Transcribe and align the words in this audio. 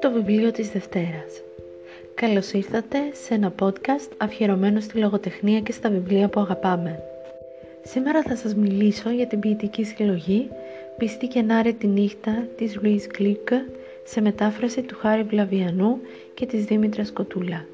Το 0.00 0.10
βιβλίο 0.12 0.50
της 0.50 0.70
Δευτέρας 0.70 1.42
Καλώς 2.14 2.52
ήρθατε 2.52 2.98
σε 3.12 3.34
ένα 3.34 3.54
podcast 3.60 4.10
αφιερωμένο 4.16 4.80
στη 4.80 4.98
λογοτεχνία 4.98 5.60
και 5.60 5.72
στα 5.72 5.90
βιβλία 5.90 6.28
που 6.28 6.40
αγαπάμε. 6.40 7.02
Σήμερα 7.82 8.22
θα 8.22 8.36
σας 8.36 8.54
μιλήσω 8.54 9.10
για 9.10 9.26
την 9.26 9.40
ποιητική 9.40 9.84
συλλογή 9.84 10.48
«Πιστή 10.98 11.26
και 11.26 11.42
ενάρετη 11.42 11.86
νύχτα» 11.86 12.46
της 12.56 12.78
Λουίς 12.82 13.06
Γκλίκ 13.06 13.48
σε 14.04 14.20
μετάφραση 14.20 14.82
του 14.82 14.96
Χάρη 14.98 15.22
Βλαβιανού 15.22 15.98
και 16.34 16.46
της 16.46 16.64
Δήμητρας 16.64 17.12
Κοτούλα. 17.12 17.64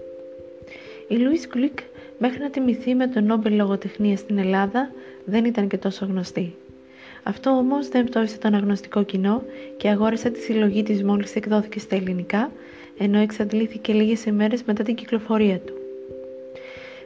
Η 1.09 1.15
Λουίς 1.15 1.47
Γκλίκ 1.47 1.79
μέχρι 2.19 2.39
να 2.39 2.51
τιμηθεί 2.51 2.95
με 2.95 3.07
τον 3.07 3.25
Νόμπελ 3.25 3.57
Λογοτεχνίας 3.57 4.19
στην 4.19 4.39
Ελλάδα 4.39 4.91
δεν 5.25 5.45
ήταν 5.45 5.69
και 5.69 5.79
τόσο 5.79 6.07
γνωστή. 6.07 6.55
Αυτό 7.27 7.51
όμως 7.51 7.89
δεν 7.89 8.05
πτώσε 8.05 8.39
το 8.39 8.49
αναγνωστικό 8.49 9.03
κοινό 9.03 9.43
και 9.77 9.89
αγόρασε 9.89 10.31
τη 10.31 10.41
συλλογή 10.41 10.82
της 10.82 11.05
μόλις 11.05 11.35
εκδόθηκε 11.37 11.79
στα 11.79 11.96
ελληνικά, 11.96 12.51
ενώ 12.99 13.19
εξαντλήθηκε 13.19 13.93
λίγες 13.93 14.25
ημέρες 14.25 14.63
μετά 14.63 14.82
την 14.82 14.95
κυκλοφορία 14.95 15.59
του. 15.59 15.73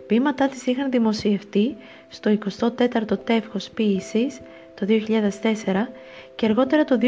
Ποίηματά 0.07 0.49
της 0.49 0.67
είχαν 0.67 0.91
δημοσιευτεί 0.91 1.77
στο 2.09 2.39
24ο 2.59 3.19
τεύχος 3.25 3.71
ποίησης 3.71 4.41
το 4.75 4.87
2004 4.89 5.89
και 6.35 6.47
αργότερα 6.47 6.85
το 6.85 6.99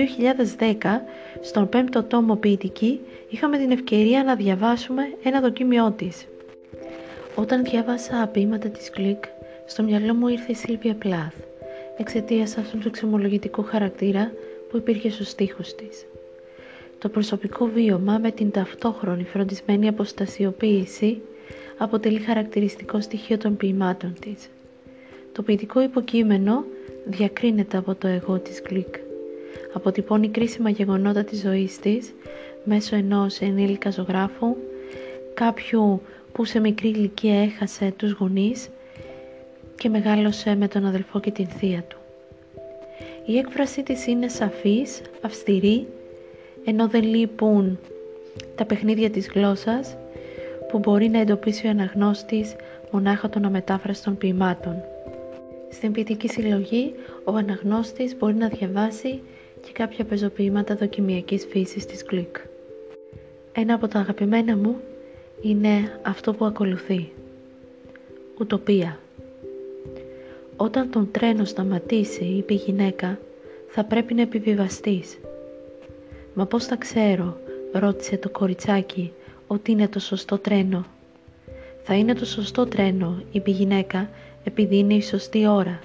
2010 0.59 0.75
στον 1.41 1.69
5ο 1.73 2.05
τόμο 2.09 2.37
ποιητική 2.37 3.01
είχαμε 3.29 3.59
την 3.59 3.71
ευκαιρία 3.71 4.25
να 4.25 4.35
διαβάσουμε 4.35 5.03
ένα 5.23 5.41
δοκίμιό 5.41 5.91
της. 5.97 6.27
Όταν 7.35 7.65
διάβασα 7.65 8.29
ποίηματα 8.33 8.69
της 8.69 8.91
Κλικ, 8.91 9.25
στο 9.67 9.83
μυαλό 9.83 10.15
μου 10.15 10.29
ήρθε 10.29 10.53
η 10.53 10.55
Σίλβια 10.55 10.95
Πλάθ 10.95 11.35
εξαιτίας 12.01 12.57
αυτού 12.57 12.79
του 12.79 12.89
εξομολογητικού 12.89 13.63
χαρακτήρα 13.63 14.33
που 14.71 14.77
υπήρχε 14.77 15.11
στους 15.11 15.29
στίχους 15.29 15.75
της. 15.75 16.07
Το 16.99 17.09
προσωπικό 17.09 17.67
βίωμα 17.67 18.19
με 18.19 18.31
την 18.31 18.51
ταυτόχρονη 18.51 19.25
φροντισμένη 19.25 19.89
αποστασιοποίηση 19.89 21.21
αποτελεί 21.79 22.19
χαρακτηριστικό 22.19 23.01
στοιχείο 23.01 23.39
των 23.39 23.57
ποιημάτων 23.57 24.15
της. 24.21 24.49
Το 25.33 25.43
ποιητικό 25.43 25.83
υποκείμενο 25.83 26.65
διακρίνεται 27.07 27.77
από 27.77 27.95
το 27.95 28.07
εγώ 28.07 28.39
της 28.39 28.63
Γκλικ. 28.63 28.95
Αποτυπώνει 29.73 30.29
κρίσιμα 30.29 30.71
γεγονότα 30.71 31.25
της 31.25 31.41
ζωής 31.41 31.79
της 31.79 32.13
μέσω 32.65 32.97
ενός 32.97 33.41
ενήλικα 33.41 33.91
ζωγράφου, 33.91 34.57
κάποιου 35.35 36.03
που 36.33 36.45
σε 36.45 36.61
μικρή 36.61 36.89
ηλικία 36.89 37.43
έχασε 37.43 37.95
τους 37.97 38.13
γονείς 38.13 38.69
και 39.81 39.89
μεγάλωσε 39.89 40.55
με 40.55 40.69
τον 40.69 40.87
αδελφό 40.87 41.21
και 41.21 41.31
την 41.31 41.47
θεία 41.47 41.83
του. 41.89 41.99
Η 43.27 43.39
έκφρασή 43.39 43.83
της 43.83 44.07
είναι 44.07 44.29
σαφής, 44.29 45.01
αυστηρή, 45.21 45.87
ενώ 46.65 46.89
δεν 46.89 47.03
λείπουν 47.03 47.79
τα 48.55 48.65
παιχνίδια 48.65 49.11
της 49.11 49.29
γλώσσας 49.29 49.97
που 50.69 50.79
μπορεί 50.79 51.09
να 51.09 51.19
εντοπίσει 51.19 51.67
ο 51.67 51.71
αναγνώστης 51.71 52.55
μονάχα 52.91 53.29
των 53.29 53.45
αμετάφραστων 53.45 54.17
ποιημάτων. 54.17 54.83
Στην 55.71 55.93
ποιητική 55.93 56.29
συλλογή, 56.29 56.95
ο 57.25 57.35
αναγνώστης 57.35 58.17
μπορεί 58.17 58.35
να 58.35 58.49
διαβάσει 58.49 59.21
και 59.61 59.73
κάποια 59.73 60.05
πεζοποιήματα 60.05 60.75
δοκιμιακής 60.75 61.47
φύσης 61.51 61.87
της 61.87 62.05
Γκλικ. 62.05 62.37
Ένα 63.53 63.75
από 63.75 63.89
τα 63.89 63.99
αγαπημένα 63.99 64.57
μου 64.57 64.77
είναι 65.43 65.99
αυτό 66.03 66.35
που 66.35 66.45
ακολουθεί. 66.45 67.13
Ουτοπία. 68.41 68.99
Όταν 70.63 70.91
τον 70.91 71.11
τρένο 71.11 71.45
σταματήσει, 71.45 72.25
είπε 72.25 72.53
η 72.53 72.57
γυναίκα, 72.57 73.19
θα 73.69 73.85
πρέπει 73.85 74.15
να 74.15 74.23
επιβιβαστείς. 74.23 75.19
«Μα 76.35 76.47
πώς 76.47 76.65
θα 76.65 76.77
ξέρω», 76.77 77.37
ρώτησε 77.73 78.17
το 78.17 78.29
κοριτσάκι, 78.29 79.13
«ότι 79.47 79.71
είναι 79.71 79.89
το 79.89 79.99
σωστό 79.99 80.39
τρένο». 80.39 80.85
«Θα 81.83 81.95
είναι 81.95 82.15
το 82.15 82.25
σωστό 82.25 82.67
τρένο», 82.67 83.23
είπε 83.33 83.51
η 83.51 83.53
γυναίκα, 83.53 84.09
«επειδή 84.45 84.77
είναι 84.77 84.95
η 84.95 85.03
σωστή 85.03 85.47
ώρα». 85.47 85.81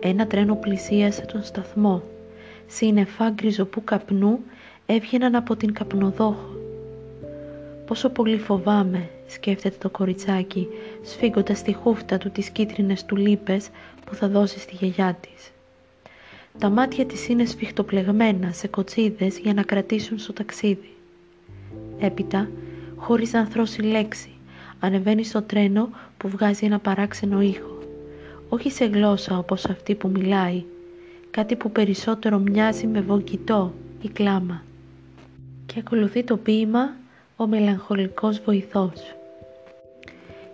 Ένα 0.00 0.26
τρένο 0.26 0.56
πλησίασε 0.56 1.22
τον 1.32 1.42
σταθμό. 1.42 2.02
Σύννεφα 2.66 3.30
γκριζοπού 3.30 3.84
καπνού 3.84 4.38
έβγαιναν 4.86 5.34
από 5.34 5.56
την 5.56 5.72
καπνοδόχο. 5.72 6.56
«Πόσο 7.86 8.08
πολύ 8.08 8.38
φοβάμαι», 8.38 9.08
σκέφτεται 9.26 9.76
το 9.78 9.90
κοριτσάκι, 9.90 10.68
σφίγγοντας 11.02 11.62
τη 11.62 11.72
χούφτα 11.72 12.18
του 12.18 12.30
τις 12.30 12.50
κίτρινες 12.50 13.04
τουλίπες 13.04 13.68
που 14.04 14.14
θα 14.14 14.28
δώσει 14.28 14.58
στη 14.58 14.74
γιαγιά 14.74 15.18
της. 15.20 15.50
Τα 16.58 16.68
μάτια 16.68 17.06
της 17.06 17.28
είναι 17.28 17.44
σφιχτοπλεγμένα 17.44 18.52
σε 18.52 18.68
κοτσίδες 18.68 19.38
για 19.38 19.54
να 19.54 19.62
κρατήσουν 19.62 20.18
στο 20.18 20.32
ταξίδι. 20.32 20.92
Έπειτα, 21.98 22.48
χωρίς 22.96 23.32
να 23.32 23.46
θρώσει 23.46 23.82
λέξη, 23.82 24.28
ανεβαίνει 24.80 25.24
στο 25.24 25.42
τρένο 25.42 25.88
που 26.16 26.28
βγάζει 26.28 26.64
ένα 26.64 26.78
παράξενο 26.78 27.40
ήχο. 27.40 27.78
Όχι 28.48 28.70
σε 28.70 28.84
γλώσσα 28.84 29.38
όπως 29.38 29.64
αυτή 29.64 29.94
που 29.94 30.08
μιλάει, 30.08 30.64
κάτι 31.30 31.56
που 31.56 31.70
περισσότερο 31.70 32.38
μοιάζει 32.38 32.86
με 32.86 33.00
βογγητό 33.00 33.74
ή 34.02 34.08
κλάμα. 34.08 34.64
Και 35.66 35.78
ακολουθεί 35.78 36.24
το 36.24 36.36
ποίημα 36.36 36.94
«Ο 37.36 37.46
μελαγχολικός 37.46 38.40
βοηθός». 38.40 39.14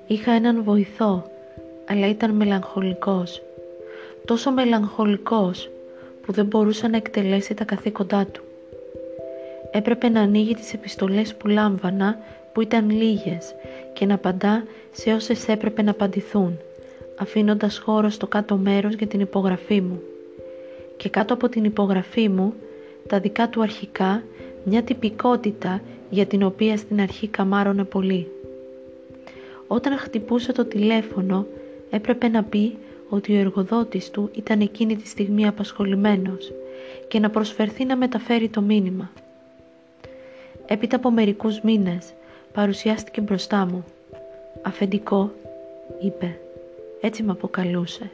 Είχα 0.06 0.32
έναν 0.32 0.62
βοηθό, 0.62 1.30
αλλά 1.88 2.08
ήταν 2.08 2.30
μελαγχολικός. 2.30 3.42
Τόσο 4.24 4.50
μελαγχολικός 4.50 5.70
που 6.22 6.32
δεν 6.32 6.46
μπορούσε 6.46 6.88
να 6.88 6.96
εκτελέσει 6.96 7.54
τα 7.54 7.64
καθήκοντά 7.64 8.26
του. 8.26 8.42
Έπρεπε 9.70 10.08
να 10.08 10.20
ανοίγει 10.20 10.54
τις 10.54 10.74
επιστολές 10.74 11.34
που 11.34 11.48
λάμβανα, 11.48 12.18
που 12.52 12.60
ήταν 12.60 12.91
λίγες, 12.91 13.54
και 13.92 14.06
να 14.06 14.14
απαντά 14.14 14.64
σε 14.92 15.12
όσες 15.12 15.48
έπρεπε 15.48 15.82
να 15.82 15.91
απαντηθούν, 15.91 16.58
αφήνοντας 17.16 17.78
χώρο 17.78 18.08
στο 18.08 18.26
κάτω 18.26 18.56
μέρος 18.56 18.94
για 18.94 19.06
την 19.06 19.20
υπογραφή 19.20 19.80
μου. 19.80 20.00
Και 20.97 21.08
κάτω 21.08 21.34
από 21.34 21.48
την 21.48 21.64
υπογραφή 21.64 22.28
μου, 22.28 22.54
τα 23.08 23.20
δικά 23.20 23.48
του 23.48 23.62
αρχικά, 23.62 24.22
μια 24.65 24.82
τυπικότητα 24.82 25.81
για 26.10 26.26
την 26.26 26.43
οποία 26.43 26.76
στην 26.76 27.00
αρχή 27.00 27.28
καμάρωνε 27.28 27.84
πολύ. 27.84 28.26
Όταν 29.66 29.98
χτυπούσε 29.98 30.53
το 30.53 30.65
τηλέφωνο 30.65 31.47
έπρεπε 31.91 32.28
να 32.28 32.43
πει 32.43 32.76
ότι 33.09 33.37
ο 33.37 33.38
εργοδότης 33.38 34.10
του 34.10 34.31
ήταν 34.34 34.60
εκείνη 34.60 34.97
τη 34.97 35.09
στιγμή 35.09 35.47
απασχολημένος 35.47 36.53
και 37.09 37.19
να 37.19 37.31
προσφερθεί 37.31 37.84
να 37.84 37.97
μεταφέρει 37.97 38.48
το 38.48 38.60
μήνυμα. 38.60 39.10
Έπειτα 40.66 40.97
από 40.97 41.10
μερικούς 41.10 41.60
μήνες 41.60 42.12
παρουσιάστηκε 42.53 43.21
μπροστά 43.21 43.66
μου. 43.66 43.84
«Αφεντικό», 44.62 45.32
είπε, 46.00 46.38
έτσι 47.00 47.22
με 47.22 47.32
αποκαλούσε. 47.32 48.10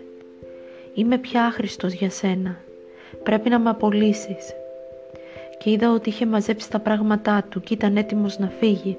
«Είμαι 0.95 1.19
πια 1.19 1.45
άχρηστος 1.45 1.93
για 1.93 2.11
σένα. 2.11 2.57
Πρέπει 3.23 3.49
να 3.49 3.59
με 3.59 3.71
απολύσεις». 3.71 4.55
Και 5.59 5.71
είδα 5.71 5.93
ότι 5.93 6.09
είχε 6.09 6.27
μαζέψει 6.27 6.71
τα 6.71 6.78
πράγματά 6.78 7.47
του 7.49 7.61
και 7.61 7.75
ήταν 7.75 7.97
έτοιμος 7.97 8.39
να 8.39 8.49
φύγει 8.49 8.97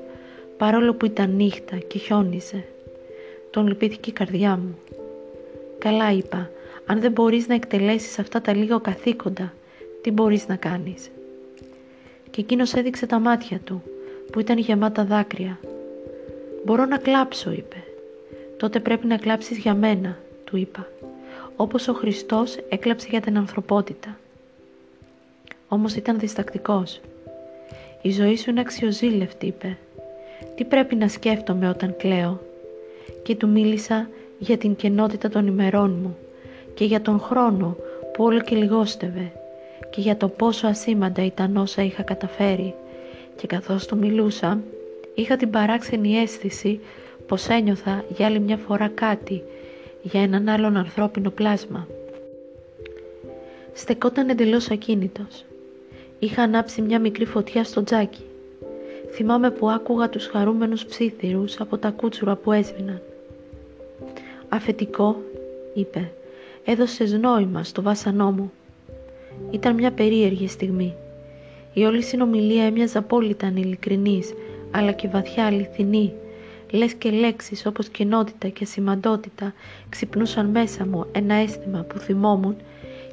παρόλο 0.58 0.94
που 0.94 1.06
ήταν 1.06 1.36
νύχτα 1.36 1.76
και 1.76 1.98
χιόνιζε. 1.98 2.64
Τον 3.50 3.68
λυπήθηκε 3.68 4.10
η 4.10 4.14
καρδιά 4.14 4.58
μου. 4.58 4.78
Καλά 5.78 6.12
είπα, 6.12 6.50
αν 6.86 7.00
δεν 7.00 7.12
μπορείς 7.12 7.48
να 7.48 7.54
εκτελέσεις 7.54 8.20
αυτά 8.20 8.42
τα 8.42 8.56
λίγα 8.56 8.78
καθήκοντα, 8.78 9.54
τι 10.02 10.12
μπορείς 10.12 10.48
να 10.48 10.56
κάνεις; 10.56 11.10
Και 12.30 12.42
εκείνος 12.42 12.74
έδειξε 12.74 13.06
τα 13.06 13.20
μάτια 13.20 13.60
του, 13.60 13.82
που 14.32 14.40
ήταν 14.40 14.58
γεμάτα 14.58 15.04
δάκρυα. 15.06 15.60
«Μπορώ 16.66 16.86
να 16.86 16.98
κλάψω», 16.98 17.52
είπε. 17.52 17.84
«Τότε 18.58 18.80
πρέπει 18.80 19.08
να 19.08 19.18
κλάψεις 19.18 19.58
για 19.58 19.74
μένα», 19.74 20.18
του 20.44 20.58
είπα. 20.58 20.88
Όπως 21.56 21.88
ο 21.88 21.94
Χριστός 21.94 22.58
έκλαψε 22.70 23.08
για 23.10 23.22
την 23.22 23.38
ανθρωπότητα. 23.38 24.18
Όμως 25.68 25.96
ήταν 25.96 26.20
διστακτικός. 26.20 27.02
«Η 28.02 28.12
ζωή 28.12 28.38
σου 28.38 28.50
είναι 28.50 28.60
αξιοζήλευτη», 28.60 29.46
είπε. 29.46 29.78
Τι 30.56 30.64
πρέπει 30.64 30.96
να 30.96 31.08
σκέφτομαι 31.08 31.70
όταν 31.70 31.96
κλαίω; 31.98 32.42
Και 33.24 33.36
του 33.36 33.50
μίλησα 33.50 34.10
για 34.40 34.58
την 34.58 34.76
κενότητα 34.76 35.30
των 35.30 35.48
ημερών 35.48 36.00
μου 36.02 36.18
και 36.74 36.86
για 36.86 37.02
τον 37.02 37.20
χρόνο 37.20 37.76
που 38.14 38.24
όλο 38.24 38.42
και 38.42 38.56
λιγόστευε 38.56 39.32
και 39.90 40.02
για 40.02 40.18
το 40.18 40.28
πόσο 40.28 40.68
ασήμαντα 40.68 41.26
ήταν 41.26 41.58
όσα 41.58 41.84
είχα 41.84 42.04
καταφέρει 42.04 42.74
και 43.36 43.48
καθώς 43.48 43.86
του 43.86 43.98
μιλούσα 43.98 44.60
είχα 45.16 45.36
την 45.36 45.50
παράξενη 45.50 46.18
αίσθηση 46.18 46.80
πως 47.28 47.48
ένιωθα 47.48 48.04
για 48.16 48.26
άλλη 48.26 48.40
μια 48.40 48.58
φορά 48.58 48.88
κάτι 48.88 49.44
για 50.02 50.22
έναν 50.22 50.50
άλλον 50.50 50.78
ανθρώπινο 50.78 51.30
πλάσμα. 51.30 51.88
Στεκόταν 53.74 54.30
εντελώς 54.30 54.72
ακίνητος. 54.72 55.47
Είχα 56.20 56.42
ανάψει 56.42 56.82
μια 56.82 57.00
μικρή 57.00 57.26
φωτιά 57.26 57.64
στο 57.64 57.84
τζάκι 57.84 58.22
Θυμάμαι 59.18 59.52
που 59.52 59.70
άκουγα 59.70 60.10
τους 60.10 60.28
χαρούμενους 60.28 60.86
ψήθυρους 60.86 61.60
από 61.60 61.78
τα 61.78 61.90
κούτσουρα 61.90 62.36
που 62.36 62.52
έσβηναν. 62.52 63.02
«Αφετικό», 64.50 65.22
είπε, 65.74 66.12
«έδωσες 66.66 67.12
νόημα 67.12 67.64
στο 67.64 67.82
βάσανό 67.82 68.32
μου». 68.32 68.52
Ήταν 69.52 69.76
μια 69.76 69.92
περίεργη 69.92 70.48
στιγμή. 70.48 70.94
Η 71.74 71.84
όλη 71.84 72.04
συνομιλία 72.04 72.64
έμοιαζε 72.64 72.98
απόλυτα 72.98 73.48
ανηλικρινής, 73.48 74.34
αλλά 74.72 74.92
και 74.92 75.08
βαθιά 75.08 75.46
αληθινή. 75.46 76.14
Λες 76.72 76.94
και 76.94 77.10
λέξεις 77.10 77.66
όπως 77.66 77.88
κοινότητα 77.90 78.48
και 78.48 78.66
σημαντότητα 78.66 79.54
ξυπνούσαν 79.90 80.46
μέσα 80.46 80.86
μου 80.86 81.06
ένα 81.12 81.34
αίσθημα 81.34 81.82
που 81.82 81.98
θυμόμουν 81.98 82.56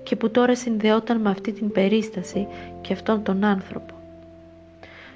και 0.04 0.16
που 0.16 0.30
τώρα 0.30 0.56
συνδεόταν 0.56 1.20
με 1.20 1.30
αυτή 1.30 1.52
την 1.52 1.72
περίσταση 1.72 2.46
και 2.80 2.92
αυτόν 2.92 3.22
τον 3.22 3.44
άνθρωπο. 3.44 3.94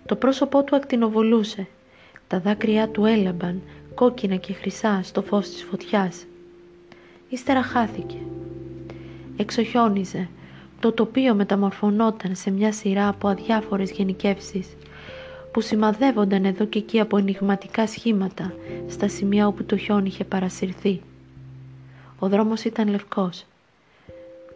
Το 0.07 0.17
πρόσωπό 0.17 0.63
του 0.65 0.77
ακτινοβολούσε. 0.77 1.67
Τα 2.27 2.41
δάκρυά 2.41 2.89
του 2.89 3.05
έλαμπαν, 3.05 3.63
κόκκινα 3.95 4.37
και 4.37 4.53
χρυσά 4.53 5.01
στο 5.03 5.23
φως 5.23 5.49
της 5.49 5.65
φωτιάς. 5.71 6.25
Ύστερα 7.29 7.63
χάθηκε. 7.63 8.17
Εξοχιόνιζε. 9.37 10.29
Το 10.81 10.93
τοπίο 10.93 11.35
μεταμορφωνόταν 11.35 12.35
σε 12.35 12.51
μια 12.51 12.73
σειρά 12.73 13.09
από 13.09 13.29
αδιάφορες 13.29 13.91
γενικεύσεις 13.91 14.77
που 15.53 15.61
σημαδεύονταν 15.61 16.45
εδώ 16.45 16.65
και 16.65 16.79
εκεί 16.79 17.01
από 17.01 17.17
ενηγματικά 17.17 17.87
σχήματα 17.87 18.53
στα 18.89 19.09
σημεία 19.09 19.47
όπου 19.47 19.65
το 19.65 19.77
χιόνι 19.77 20.09
είχε 20.09 20.25
παρασυρθεί. 20.25 21.01
Ο 22.19 22.29
δρόμος 22.29 22.65
ήταν 22.65 22.89
λευκός. 22.89 23.45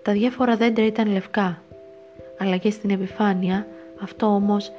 Τα 0.02 0.12
διάφορα 0.12 0.56
δέντρα 0.56 0.86
ήταν 0.86 1.12
λευκά, 1.12 1.62
αλλά 2.38 2.56
και 2.56 2.70
στην 2.70 2.90
επιφάνεια 2.90 3.66
αυτό 4.02 4.26
όμως 4.26 4.72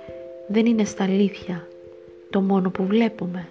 δεν 0.48 0.66
είναι 0.66 0.84
στα 0.84 1.04
αλήθεια 1.04 1.68
το 2.30 2.42
μόνο 2.42 2.70
που 2.70 2.86
βλέπουμε. 2.86 3.48